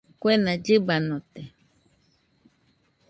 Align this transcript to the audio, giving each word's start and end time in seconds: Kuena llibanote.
Kuena 0.21 0.51
llibanote. 0.63 1.41